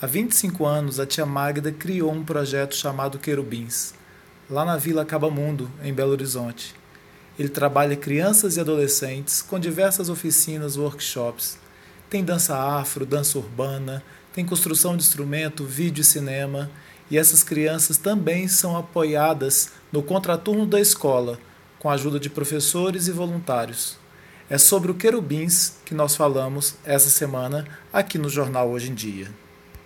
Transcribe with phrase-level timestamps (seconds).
[0.00, 3.94] Há 25 anos, a tia Magda criou um projeto chamado Querubins,
[4.48, 6.72] lá na Vila Cabamundo, em Belo Horizonte.
[7.36, 11.58] Ele trabalha crianças e adolescentes com diversas oficinas, workshops.
[12.08, 14.00] Tem dança afro, dança urbana,
[14.32, 16.70] tem construção de instrumento, vídeo e cinema.
[17.10, 21.40] E essas crianças também são apoiadas no contraturno da escola,
[21.76, 23.96] com a ajuda de professores e voluntários.
[24.48, 29.47] É sobre o Querubins que nós falamos essa semana aqui no Jornal Hoje em Dia.